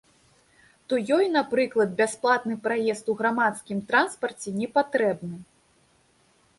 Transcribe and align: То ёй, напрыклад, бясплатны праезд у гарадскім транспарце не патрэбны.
То 0.93 0.97
ёй, 1.17 1.25
напрыклад, 1.35 1.89
бясплатны 2.01 2.55
праезд 2.65 3.05
у 3.13 3.17
гарадскім 3.21 3.87
транспарце 3.93 4.59
не 4.61 4.67
патрэбны. 4.79 5.37